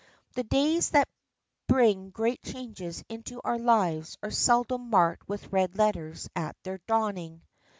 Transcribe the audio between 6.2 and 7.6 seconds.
at their dawning.